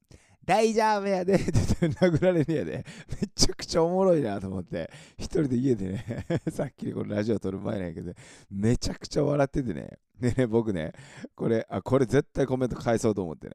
[0.46, 2.86] 大丈夫やでって言って殴られるやで。
[3.20, 8.14] めちゃくちゃおもろいなと思って一人で家でねさっきこのラジオ撮る前なんやけど
[8.52, 9.98] めちゃくちゃ笑っててね。
[10.20, 10.94] でね僕ね
[11.36, 13.54] これあこれ絶対コメント返そうと思ってね。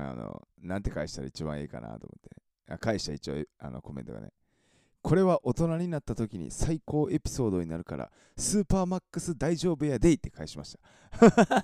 [0.00, 4.28] あのなんて返したら一番いいかなと思って、ね、あ返した一応あのコメントがね。
[5.08, 10.80] これは大人になった時に最高エピソードになるからスーパーマックス大丈夫やでいって返しました。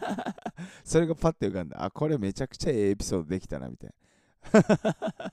[0.82, 1.84] それがパッて浮かんだ。
[1.84, 3.94] あこれめちゃくちゃええエピソードできたなみたい
[4.50, 5.32] な。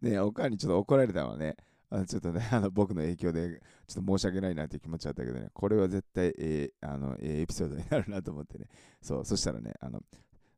[0.00, 1.58] ねおかんにちょっと怒られたのはね、
[1.90, 8.68] あちょっとね、 あの僕の影響でちょっと申し訳ないなっていう気持ちあったけどね、これは絶対ええあのええエピソードになるなと思ってね、
[9.02, 10.02] そう、そしたらね、あの、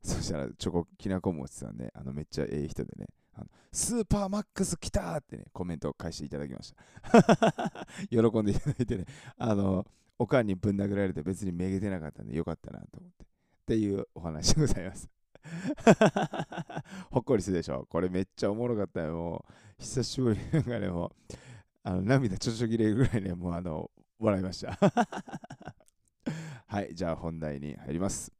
[0.04, 7.86] そしたらチョコきなこもちさんね、あのめっちゃええ人でね、あのスーパーマックス来たってね、コメントを返していただきました。
[8.10, 9.04] 喜んでいただいてね、
[9.36, 9.86] あの、
[10.18, 13.24] おかんにぶん殴られて別にめげてなかったんでよかったなと思って。
[13.24, 13.26] っ
[13.66, 15.10] ていうお話でございます。
[17.10, 19.14] ほっこりするでしょこれめっちゃおもろかったよ。
[19.14, 21.34] もう久しぶりなんかね、もう
[21.82, 24.78] あの涙ちょちょぎれるぐらいね、もうあの笑いました。
[26.66, 28.32] はい、じゃあ本題に入ります。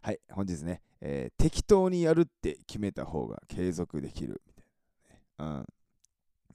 [0.00, 4.64] はい、本日ね、えー適当にやるって決めた方が継続できるみたい
[5.38, 5.60] な、ね。
[5.60, 5.66] うん。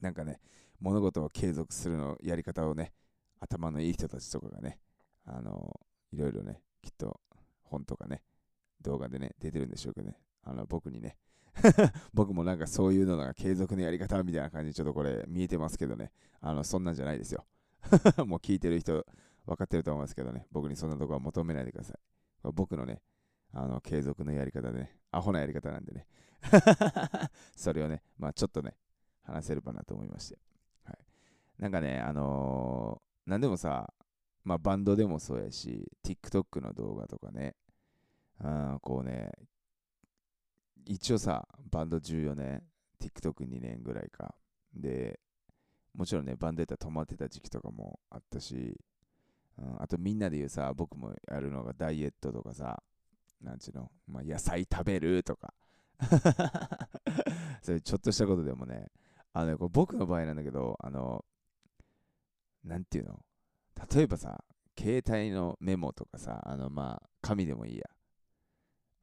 [0.02, 0.40] なんかね、
[0.80, 2.92] 物事を継続するのやり方をね、
[3.40, 4.80] 頭のいい人たちとかがね、
[5.26, 5.80] あの
[6.12, 7.20] いろいろね、きっと
[7.64, 8.22] 本とかね、
[8.82, 11.18] 動画でね、出てるんでしょうけどね、あの僕にね、
[12.14, 17.46] 僕もなんかそういうのが継続のやり方みたいな感じでちょっとこれ見えてますけどね、あのそんなんじゃないですよ。
[18.26, 19.06] もう聞いてる人
[19.46, 22.00] 分かってると思いますけどね、僕にそんなとこは求めないでください。
[22.54, 23.02] 僕のね、
[23.54, 26.08] あの継続のやり方でね、アホなやり方なんでね、
[27.56, 28.76] それをね、まあちょっとね、
[29.22, 30.40] 話せればなと思いまして。
[30.84, 30.98] はい、
[31.62, 33.94] なんかね、あのー、なんでもさ、
[34.44, 37.56] まあバンドでもそうやし、TikTok の動画とかね、
[38.40, 39.32] あこうね、
[40.86, 42.64] 一応さ、バンド14年、
[43.00, 44.36] TikTok2 年ぐらいか。
[44.74, 45.20] で、
[45.94, 48.80] もちろんね、バンドやったら止まってた時期とかもあったし、
[49.58, 52.82] うん、あとみんなで言うさ、僕もやるのがダイエットとかさ、
[53.44, 55.54] なんちゅうの、まあ、野菜食べるとか、
[57.62, 58.88] そういうちょっとしたことでもね、
[59.34, 61.26] あの、これ僕の場合なんだけど、あの、
[62.64, 63.20] なんていうの？
[63.94, 64.44] 例えばさ、
[64.78, 67.84] 携帯のメモとかさ、あの、まあ、紙でもいいや。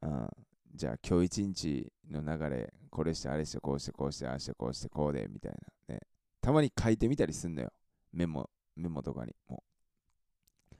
[0.01, 0.29] うん。
[0.73, 5.51] じゃあ、今日一日の流れ、これして、あれして、こうして、こうして、ああして、こうして、こうで、みたい
[5.87, 6.01] なね。
[6.41, 7.71] たまに書いてみたりすんのよ。
[8.11, 9.35] メモ、メモとかに。
[9.47, 9.63] も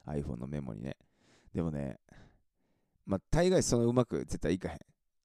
[0.07, 0.09] う。
[0.09, 0.97] iPhone のメモにね。
[1.53, 1.99] でもね、
[3.05, 4.77] まあ、大概そのうまく絶対いかへん。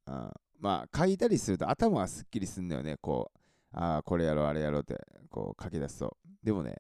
[0.07, 2.97] うん、まあ、書いたりすると頭はすっきりすんのよね。
[3.01, 3.39] こう、
[3.73, 4.99] ああ、これやろう、あれやろうって、
[5.31, 6.17] こう書き出すと。
[6.43, 6.77] でもね、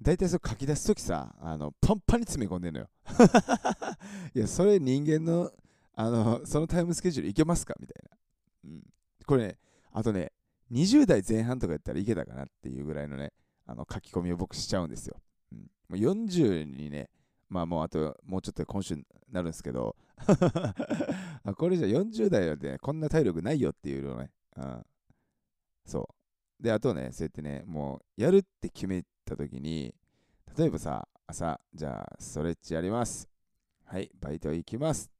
[0.00, 2.90] 大体そう書き出すときさ、あの、パンパンに詰め込んでんのよ。
[4.34, 5.52] いや、それ人間の、
[5.94, 7.74] あの、そのタイムスケジュールいけますか？
[7.80, 8.16] みたいな。
[8.64, 8.82] うん。
[9.26, 9.58] これね、
[9.92, 10.32] あとね、
[10.70, 13.32] 20代前半とかやったらいけたかなっていうぐらいのね、
[13.66, 15.20] あの書き込みを僕しちゃうんですよ。
[15.52, 17.10] うん、もう40にね、
[17.48, 19.96] まあもうあともうちょっと今週になるんですけど
[21.56, 24.86] これじゃ40代で、こんな体力ないよっていうのね、うん、
[25.84, 26.08] そ
[26.60, 26.62] う。
[26.62, 29.94] で、あとね、そうやってね、もうやるって決めた時に、
[30.56, 33.28] 例えばさ、朝、じゃあストレッチやります。
[33.84, 35.10] はい、バイト行きます。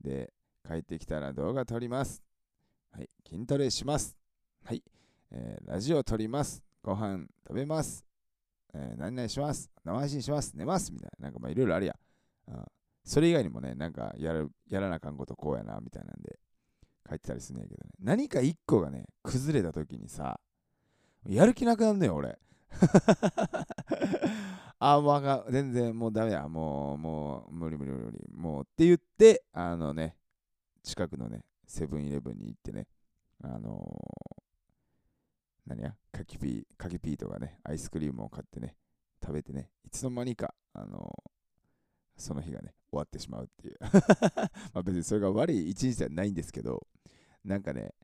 [0.00, 0.32] で、
[0.66, 2.22] 帰ってきたら動画撮ります。
[2.92, 4.16] はい、筋トレします。
[4.64, 4.82] はい、
[5.30, 6.62] えー、ラジオ撮ります。
[6.82, 8.09] ご飯食べます。
[8.74, 9.70] えー、何々します。
[9.84, 10.56] 生配信します。
[10.56, 10.92] 寝ます。
[10.92, 11.24] みたいな。
[11.24, 11.94] なんかまあいろいろあるや
[12.48, 12.52] ん。
[12.52, 12.64] うん。
[13.04, 16.38] それ以外にもね、なんかやるやらなあかんことこうやな、みたいなんで
[17.08, 17.90] 書いてたりするんけどね。
[17.98, 20.38] 何か一個がね、崩れた時にさ、
[21.26, 22.38] やる気なくなんねよ、俺。
[24.78, 26.48] あ、もうあかん全然もうダメだ。
[26.48, 28.24] もう、もう、無理無理無理。
[28.32, 30.16] もうって言って、あのね、
[30.82, 32.86] 近くのね、セブンイレブンに行ってね、
[33.42, 33.84] あの
[35.66, 38.76] 何や、カキピー、カキピーとかね、アイスクリームを買ってね、
[39.22, 43.78] 食べてね、いつの間にか、あのー、その日がね、終わってしまうっていう
[44.74, 46.86] ま別にそれが悪い一日ではないんですけど、
[47.44, 47.94] なんかね、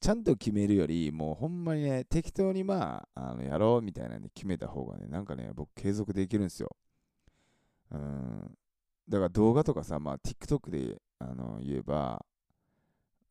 [0.00, 6.74] ちゃんと決めるより、もうほんまにね、適当にまあ、あのやろうみたいなね、決めた方がね、なんかね、僕継続できるんですよ。
[7.90, 8.58] うん。
[9.08, 12.24] だから動画とかさ、まあ TikTok であの言えば、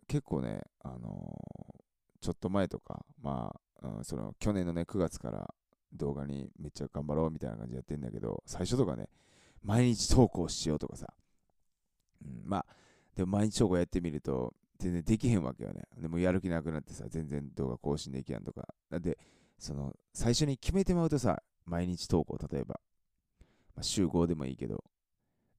[0.07, 1.35] 結構ね、あの
[2.21, 5.53] ちょっと前とか、まあ、うん、その去年のね、9月から
[5.93, 9.09] 動画にめっちゃ頑張ろうみたいな感じでやってんだけど、最初とかね、
[9.63, 11.07] 毎日投稿しようとかさ、
[12.23, 12.65] うん、まあ、
[13.15, 15.83] でも毎日投稿やってみると、全然できへんわけよね。
[15.97, 18.67] でもやる気なくなってさ、全然動画更新できやんとか。
[18.89, 19.17] なんで、
[19.57, 22.79] その、最初に決めてまうとさ、毎日投稿、例えば、
[23.75, 24.83] まあ、週5でもいいけど、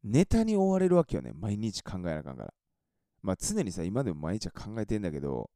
[0.02, 1.32] ネタに追われるわけよね。
[1.34, 2.54] 毎日考えなあかんから。
[3.22, 5.50] まあ常にさ、今でも毎日は考えてんだけど、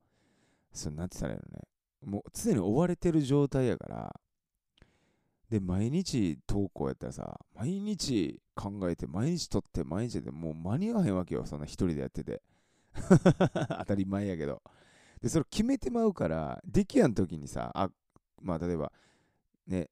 [0.75, 1.63] そうなってたらいいのね。
[2.05, 4.21] もう常に追われてる状態やから、
[5.49, 12.43] で、毎日投稿やったらさ、毎日考えて、毎日撮って、毎日でもう間に合わへんわけよ、そんな一人でやってて。
[13.79, 14.63] 当たり前やけど。
[15.21, 17.91] で、それ決めてまうから、できやん時にさ、あ、
[18.43, 18.93] まあ例えば、
[19.67, 19.91] ね、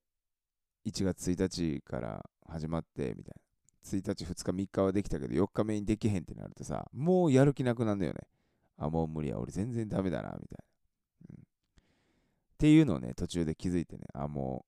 [0.85, 3.43] 1月1日から始まって、みたいな。
[3.83, 8.21] 1日、2日、3日はできたけど、4日目にできへんってなるとさ、もうやる気なくなるんだよね。
[8.77, 10.72] あ、もう無理や、俺全然ダメだな、みたいな。
[12.63, 14.65] っていうのをね、途中で気づいてね、あ、も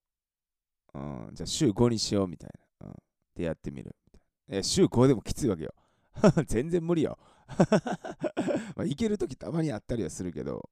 [0.94, 2.88] う、うん、じゃあ週5にしようみたいな。
[2.88, 2.94] うん。
[3.37, 3.94] でやってみる。
[4.12, 5.72] みたいなえ、週5でもきついわけよ。
[6.48, 7.16] 全然無理よ。
[8.74, 10.68] まあ、いけるときたまにあったりはするけど、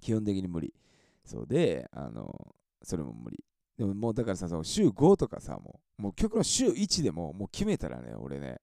[0.00, 0.74] 基本的に無理。
[1.24, 3.44] そうで、あの、それも無理。
[3.78, 8.60] でももうだからさ、その週5とかさ、もう、もう極論週1でももう決めたらね、俺ね、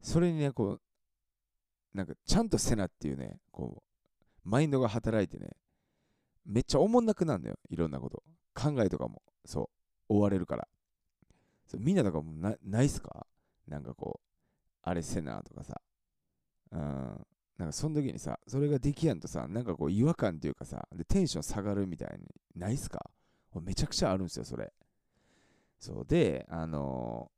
[0.00, 0.80] それにね、こう、
[1.92, 5.56] なんかちゃんとせなっていうね、こう、マインドが働いてね、
[6.48, 7.56] めっちゃおもんなくなるのよ。
[7.68, 8.22] いろんなこと。
[8.54, 9.70] 考えとかも、そ
[10.08, 10.66] う、追われるから。
[11.66, 13.26] そうみんなとかもなないっすか？
[13.66, 14.26] なんかこう、
[14.82, 15.80] あれせなとかさ。
[16.72, 17.26] うん。
[17.58, 23.10] なんかその時にさ、それができやんとさ、なんかこう違和感っていうかさ、でテンション下がるみたいにないっすか？
[23.60, 24.72] めちゃくちゃあるんですよ、それ。
[25.78, 27.30] そうで、あの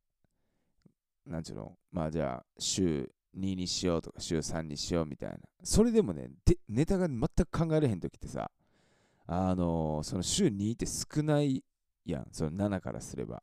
[1.25, 5.37] なんちゅうの、まあじゃあ、週2にしようとか、週3にしようみたいな。
[5.63, 8.49] それでもね、でネタが全く考えられへんときってさ、
[9.33, 11.63] あのその週2って少ない
[12.05, 13.41] やん、その7からすれば。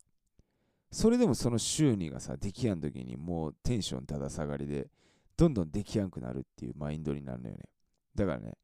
[0.91, 4.89] それでもその週2がさ、できやんときにもうテンションただ下がりで、
[5.35, 7.63] どんどんできやんくなるっていうマインドになるのよね。
[8.15, 8.59] だからね、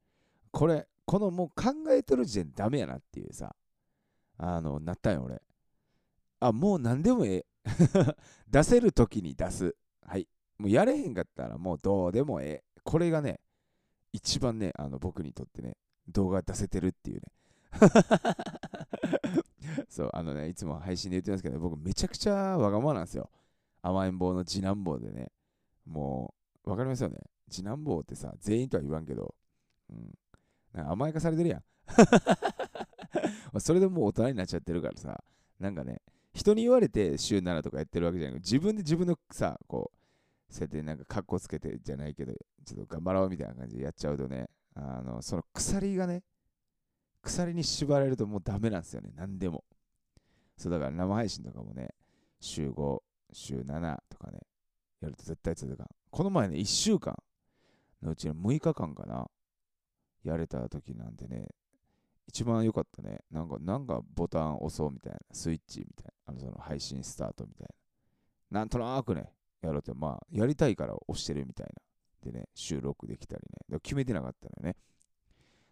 [0.51, 3.55] これ、このもう考えとる時点ダメやなっていうさ、
[4.37, 5.41] あの、なったんよ俺。
[6.39, 7.45] あ、もう何でもええ。
[8.47, 9.75] 出せるときに出す。
[10.03, 10.27] はい。
[10.59, 12.63] もうやれへんかったらもうどうでもええ。
[12.83, 13.39] これがね、
[14.13, 15.75] 一番ね、あの僕にとってね、
[16.07, 17.21] 動画出せてるっていうね。
[19.89, 23.29] そう、あのね、いつも配信で言ってますけど、僕めちゃくちゃわがままなんですよ。
[23.81, 25.31] 甘えん坊の次男坊でね。
[25.85, 26.33] も
[26.65, 27.17] う、わかりますよね。
[27.49, 29.35] 次男坊ってさ、全員とは言わんけど、
[29.89, 30.13] うん。
[30.73, 31.63] なんか甘やかされてるやん。
[33.59, 35.23] それでもう大人になっちゃってるからさ、
[35.59, 36.01] なんかね、
[36.33, 42.33] 人に言われて週7とかやってるわけじゃなく自分で自分のさ、こう、そうやってなんかカッコつけてじゃないけど、
[42.65, 46.23] ちょっと頑張ろうみたいな感じでやっちゃうとね、あの、その鎖がね、
[47.21, 49.63] 鎖に縛られるともうダメなんですよね、何でも。
[50.57, 51.89] そうだから生配信とかもね、
[52.39, 52.99] 週5、
[53.33, 54.39] 週7とかね、
[55.01, 55.87] やると絶対続かん。
[56.11, 57.17] この前ね、1週間
[58.01, 59.29] のうちの6日間かな、
[60.23, 61.47] やれた時なんてね、
[62.27, 63.19] 一番良かったね。
[63.31, 67.67] なんか、なんかボタン押そうみたいな、スイッチみたいな、あのその配信スタートみたい
[68.51, 68.59] な。
[68.59, 71.73] なんとなくね、やろうって、まあ、やりたいから押してるみたいな。
[72.25, 73.57] でね、収録できたりね。
[73.61, 74.75] だから決めてなかったのよね。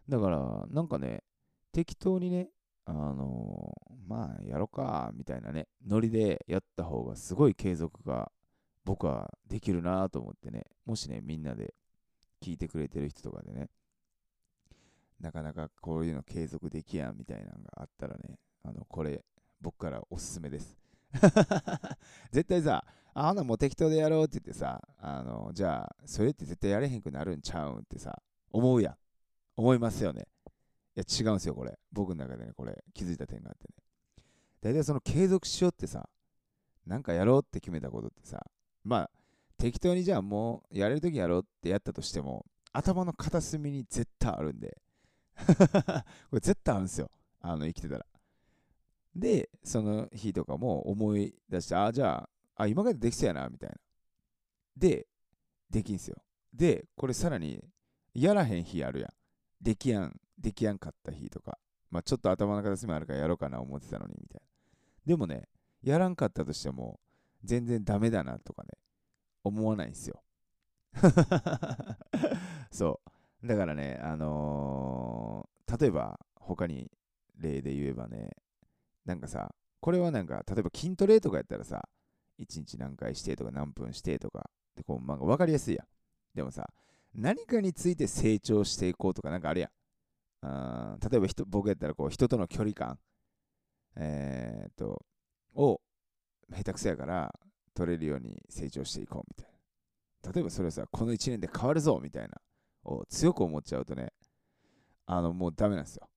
[0.08, 1.24] だから、なんかね、
[1.72, 2.50] 適当にね、
[2.86, 8.32] あのーまあ、やろか、みたいなね、ノリでやった方がすごい継続が
[8.86, 11.74] 僕はできるなと思ってね、もしね、みんなで
[12.42, 13.70] 聞いてくれてる人とかでね、
[15.20, 19.24] なかなかこういうの継続できやんみたいなのがあったらね、あの、これ、
[19.62, 20.78] 僕からおすすめです。
[22.32, 27.80] 絶対さ、あほなもう適当でやろうって言ってさ、あの、じゃあ、それって絶対やれへんくなるんちゃうん？
[27.80, 28.22] ってさ、
[28.52, 28.96] 思うやん。
[29.56, 30.28] 思いますよね。
[30.96, 31.78] いや、違うんですよ、これ。
[31.92, 33.76] 僕の中でね、これ、気づいた点があってね。
[34.62, 36.08] 大体その継続しようってさ、
[36.88, 38.46] なんかやろうって決めたことってさ、
[38.84, 39.12] まあ、
[39.58, 44.82] 適当にじゃあもうやれるときやろうってやったとしても、頭の片隅に絶対あるんで、
[45.38, 45.44] こ
[46.34, 47.12] れ絶対あるんですよ。
[47.42, 48.06] あの、生きてたら。
[49.16, 52.30] で、その日とかも思い出して、ああ、じゃあ、
[52.64, 53.76] あ、今までできそうやな、みたいな。
[54.76, 55.08] で、
[55.70, 56.18] できんすよ。
[56.54, 57.64] で、これさらに、
[58.14, 59.10] やらへん日あるやん。
[59.62, 61.58] できやん、できやんかった日とか。
[61.90, 64.48] まあちょっと頭の片隅あるからやろうかな思ってたのに、みたいな。
[65.06, 65.48] でもね、
[65.84, 67.00] やらんかったとしても、
[67.44, 68.70] 全然ダメだなとかね、
[69.44, 70.24] 思わないんすよ。
[72.72, 73.02] そ
[73.44, 73.48] う。
[73.48, 76.92] だからね、あのー例えば、他に
[77.36, 78.32] 例で言えばね、
[79.06, 81.88] なんかさ、これはなんか、例えば筋トレとかやったらさ、
[82.40, 85.88] 1日何回してとか何分してとか、でこう、まあ、分かりやすいやん。
[86.36, 86.70] でもさ、
[87.14, 89.70] 何かについて成長していこうとかなんかあるやん。
[90.46, 93.00] あ例えば人僕やったらこう人との距離感、
[93.96, 95.06] えー、っと、
[95.56, 95.80] を
[96.50, 97.34] 下手くそやから
[97.74, 99.54] 取れるように成長していこうみたい
[100.24, 100.32] な。
[100.32, 102.30] 例えばそれをさ、この1年で変わるぞみたいな、
[102.86, 104.14] を強く思っちゃうとね、
[105.06, 106.10] あの、もうダメなんですよ。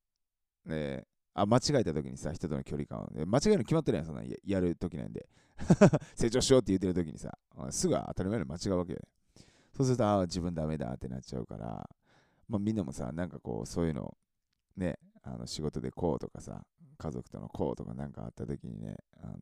[0.65, 1.07] で、
[1.39, 5.29] あ、間違えた時にさ、人との距離感を、で間違えるの決まってるやん、そんなややる時なんで。
[6.17, 7.39] 成長しようって言ってる時にさ、
[7.71, 9.09] すぐ当たり前に間違うわけよね。
[9.77, 11.89] そうすると、あ自分ダメだってなっちゃうから、
[12.49, 14.17] まあみんなもさ、なんかこう、そういうの、
[14.77, 16.65] ね、あの仕事でこうとかさ、
[16.97, 19.37] 家族とのこうとかなんかあった時にね、あの、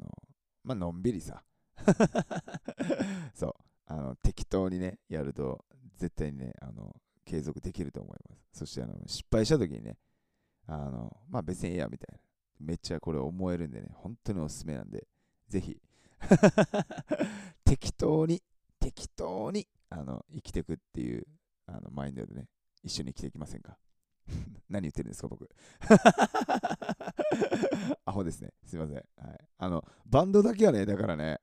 [0.65, 1.45] まあのんびりさ、
[3.35, 3.55] そう、
[3.87, 5.65] あの、適当にね、やると、
[5.97, 8.59] 絶対にね、あの、継続できると思います。
[8.59, 9.97] そして、あの、失敗した時にね、
[10.67, 12.21] あの、まあ別にええやみたいな。
[12.61, 15.07] めっちゃこれ思えるんでね、本当におすすめなんで、
[15.49, 15.77] ぜひ、
[17.65, 18.43] 適当に、
[18.81, 21.27] 適当に、あの、生きてくっていう、
[21.67, 22.49] あの、マインドでね、
[22.83, 23.77] 一緒に生きていきませんか？
[24.71, 25.49] 何言ってるんですか、僕。
[28.07, 28.53] アホですね。
[28.65, 28.97] すいません。
[28.97, 29.03] は
[29.35, 29.39] い。
[29.59, 31.41] あの、バンドだけはね、だからね、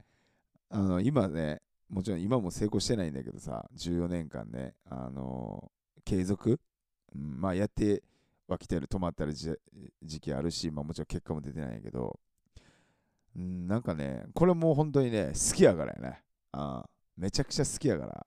[0.69, 5.71] あの、今ね、もちろん今も成功してないんだけどさ、14年間ね、あの
[6.05, 6.59] 継続、
[7.13, 8.01] うん、まあやって
[8.47, 9.57] はきてる、止まったり時
[10.19, 12.19] 期あるし、まあもちろん結果も出てないんやけど、
[13.39, 16.23] ん、なんかね、これもう本当にね、好きやからやね。
[16.51, 16.85] あ
[17.17, 18.25] めちゃくちゃ好きやから、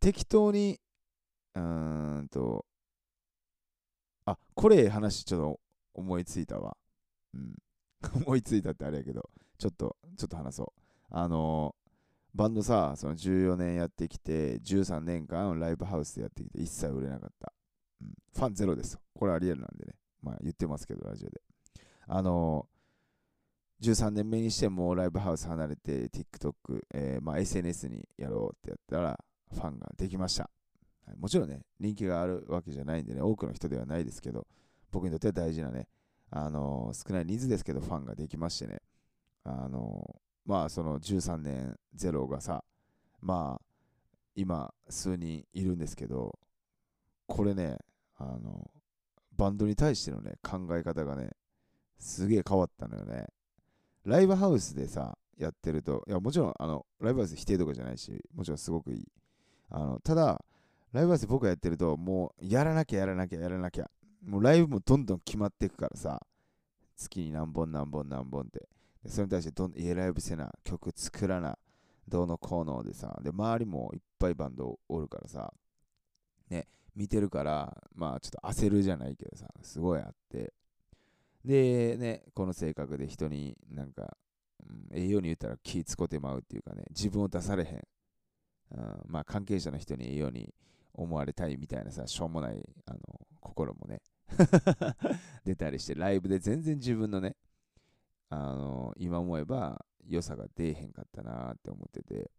[0.00, 0.78] 適当に、
[1.54, 2.66] うーんと、
[4.24, 5.60] あ、これ話ちょっと
[5.94, 6.76] 思いついたわ。
[7.34, 7.56] うん。
[8.26, 10.82] 思いついたってあれやけど、ちょっと、ちょっと話そう。
[11.08, 11.74] あの
[12.34, 17.52] バンドさ、その14年やってきて、13年間ライブハウスでやってきて、一切売れなかった。
[18.00, 18.98] うん、ファンゼロです。
[19.14, 19.94] これありえるなんでね。
[20.22, 21.40] まあ言ってますけど、ラジオで。
[22.06, 22.76] あのー
[23.82, 26.54] 13年目にしてもライブハウス離れて TikTok、
[26.94, 29.20] えー、まあ、SNS にやろうってやったら
[29.52, 30.48] ファンができました。
[31.18, 34.46] もちろんね、人気があるわけじゃないんでね、多くの人ではないですけど、
[34.90, 35.88] 僕にとっては大事なね、
[36.30, 38.80] あのー、少ない人数ですけどファンができましてね、
[39.44, 42.64] あのー、まあその13年ゼロがさ、
[43.20, 43.64] まあ
[44.34, 46.38] 今数人いるんですけど、
[47.26, 47.78] これね、
[48.18, 48.70] あの
[49.36, 51.30] バンドに対してのね、考え方がね、
[51.98, 53.26] すげえ変わったのよね。
[54.04, 59.04] ライブハウスでさ、やってると、いや、もちろん、あの、ライブハウス否定とかじゃないし、もちろんすごくいい。
[59.68, 60.42] あの、ただ、
[60.92, 63.90] ライブハウス僕がやってると、もう、やらなきゃやらなきゃやらなきゃ。
[64.24, 66.20] もうライブもどんどん決まっていくからさ、
[66.96, 68.68] 月に何本何本何本って。
[69.02, 71.58] でそれに対してどん、家ライブせな、曲作らな、
[72.08, 75.52] どうのこうのでさ、で、周りもいっぱいバンドおるからさ、
[76.48, 76.66] ね、
[76.96, 80.52] 見てるから、まあちょっと焦るじゃないけどさ、すごいあって。
[81.44, 84.16] で、ね、この性格で人になんか、
[84.92, 87.82] うん、栄養に言ったら気使ってまうっていうかね、自分を出されへん。
[88.72, 90.52] うん、まあ関係者の人に栄養に
[90.94, 92.98] 思われたいみたいなさ、しょうもないあの
[93.40, 94.00] 心もね
[95.44, 97.36] 出たりして、ライブで全然自分のね、
[98.30, 102.30] あの今思えば良さが出えへんかったなって思ってて、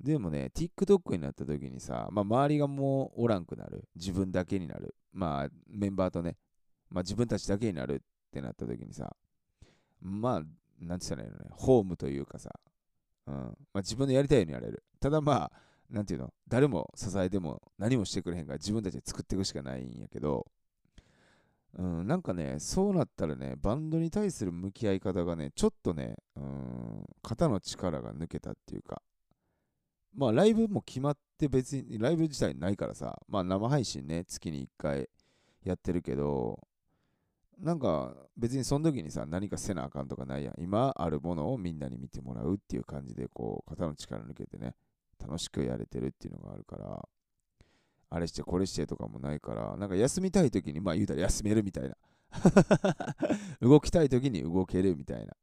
[0.00, 3.88] でもね、TikTok になった時にさ、まあ、周りがもうおらんくなる。
[3.94, 4.94] 自分だけになる。
[5.12, 6.36] まあ、メンバーとね、
[6.90, 7.98] まあ、自分たちだけになるっ
[8.30, 9.16] てなった時にさ、
[10.00, 10.42] まあ、
[10.80, 12.50] なんて言ったらいいのね、ホームというかさ、
[13.26, 13.34] うん。
[13.34, 14.84] まあ、自分のやりたいようにやれる。
[15.00, 15.52] ただまあ、
[15.90, 20.46] なんていうの、誰も支えても何もしてくれへんから自分たちで作っていくしかないんやけど、
[21.76, 29.02] うん、なんかね、そうなったらね、バンドに対する向き合い方がね、ちょっとね、うん、肩の力が抜けたっていうか、
[30.14, 35.08] まあライブも決まって別に、ライブ自体ないからさ、まあ生配信ね、月に1回
[35.64, 36.60] やってるけど、
[37.58, 40.54] なんか別にその時にさ、何かせなあかんとかないやん。
[40.58, 44.74] 今あるものをみんなに見てもらうっていう感じで、こう、肩の力抜けてね、
[45.20, 47.08] 楽しくやれてるっていうのがあるから、
[48.10, 51.96] あれしてこれしてとかもないから、なんか休みたい時に、まあ言うたら休めるみたいな。
[53.60, 55.34] 動きたい時に動けるみたいな。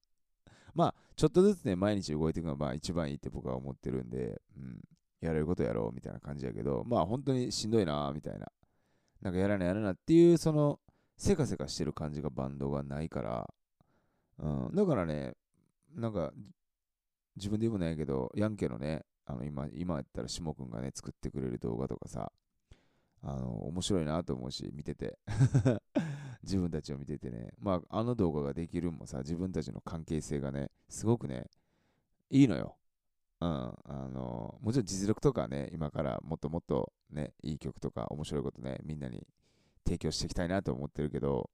[0.73, 4.79] まあ、ちょっとずつね、毎日動いていくのがまあ一番いいって僕は思ってるんで、うん、
[5.21, 8.47] やれることやろうみたいな感じやけど、まあ本当にしんどいなみたいな。
[9.21, 10.79] なんかやらなやらなっていう、その、
[11.17, 13.53] せかせかしてる感じがバンドがないから、
[14.39, 15.33] うん、だからね、
[15.95, 16.31] なんか、
[17.35, 22.31] 自分で言うもないけど、ヤンケのね、あの今、今やったらしもくんがね、作ってくれる動画とかさ、
[23.21, 25.17] あの、面白いなと思うし、見てて。
[26.43, 31.45] 自分たちを見ててね、まあ、あの動画ができるもさ、自分たちの関係性がね、すごくね、
[32.29, 32.75] いいのよ。
[33.41, 33.73] うん、あ
[34.13, 39.25] のもちろん実力とかね、今からもっともっとね、いい曲とか面白いことね、みんなに
[39.83, 41.49] 提供していきたいなと思ってるけど、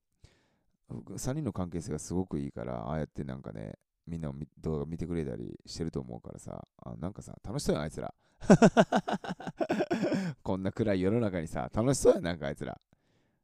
[0.90, 3.74] 3人の関係性がすごくいいから、ああやってなんかね、
[4.06, 8.14] みんな動画見てくれたりしてると思うからさ、あなんかさ、楽しそうやん、あいつら。
[10.44, 12.80] こんな暗い世の中にさ、楽しそうやん、なんかあいつら。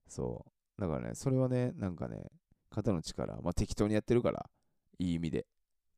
[0.08, 0.52] そう。
[0.80, 2.32] だからね、それはね、なんかね、
[2.70, 4.50] 肩の力、まあ適当にやってるから、
[5.00, 5.46] いい意味で。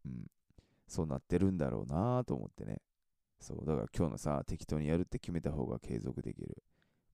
[0.06, 0.26] うん。
[0.88, 2.82] そうなってるんだろうなと思ってね。
[3.40, 3.66] そう。
[3.66, 6.64] だから今日のさ、適当にやるって決めた方が継続できる。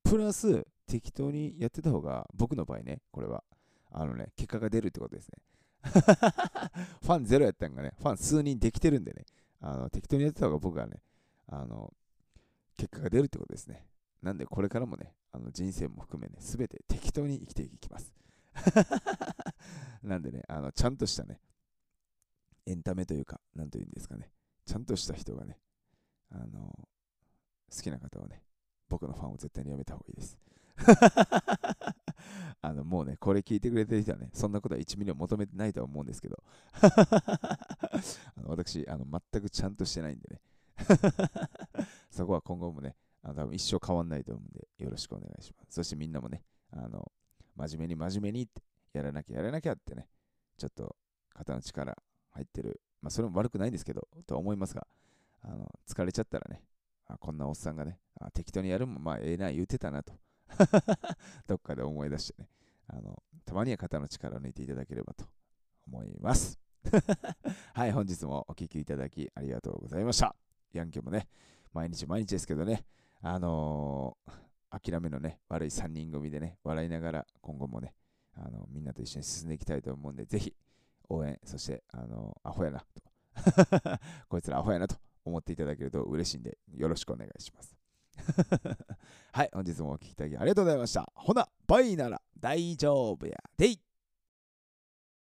[0.03, 3.43] プラス、適当にやってた方が、僕の場合ね、これは、
[3.91, 5.37] あのね、結果が出るってことですね。
[7.01, 9.25] ファンゼロやったんがね、ファン数人できてるんでね、
[9.59, 11.01] あの適当にやってた方が僕はね、
[11.47, 11.93] あの
[12.77, 13.87] 結果が出るってことですね。
[14.21, 18.13] なんでこれからもね、あの人生も含めね、すべて適当に生きていきます。
[20.03, 21.39] なんでね、あのちゃんとしたね、
[22.65, 24.31] エンタメというか、なんというんですかね、
[24.65, 25.57] ちゃんとした人がね、
[26.29, 26.87] あの
[27.75, 28.43] 好きな方はね、
[28.89, 30.37] 僕のファンを絶対にやめた方がいいです。
[32.61, 40.41] あのもうね、これ聞いてくれてる人はね、そんなことは1ミリを求めてないとは思うんですけど、 あの私あの、全くちゃんとしてないんでね、
[42.11, 45.75] そこは今後もね、あの多分一生変わんないと思うんで、よろしくお願いします。
[45.75, 47.11] そしてみんなもね、あの
[47.55, 48.61] 真面目に真面目にって
[48.93, 50.07] やらなきゃやらなきゃってね、
[50.57, 50.95] ちょっと
[51.33, 51.95] 肩の力
[52.31, 54.87] 入ってる、まあそれも悪くないんですけど、とは思いますが、
[55.43, 56.63] あの疲れちゃったらね、
[57.07, 60.13] あこんなおっさんがね、あ適当にやるもまあええな言うてたなと
[61.47, 62.49] どっかで思い出してね、
[62.87, 65.25] あの、たまには肩の力を抜いていただければと
[65.87, 66.59] 思います。
[67.73, 70.35] はい、本日もお聴きいただきありがとうございました。
[70.73, 71.27] ヤンキョもね、
[71.73, 72.85] 毎日毎日ですけどね、
[73.23, 77.93] あのー、諦めのね、悪い3人組でね、笑いながら今後もね、
[78.33, 80.53] あのみんなと一緒に進んでいきたいと思うんで、ぜひ
[81.09, 82.87] 応援、そして、あの、アホやなと、
[84.27, 84.95] こいつらアホやなと
[85.25, 87.75] 思っていただけると嬉しいんで、よろしくお願いします。
[89.31, 91.11] はい、本日もお聴きいただきありがとうございました。
[91.13, 93.79] ほな、バイなら大丈夫やでい